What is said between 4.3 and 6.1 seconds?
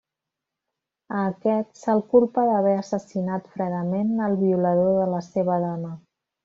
el violador de la seva dona.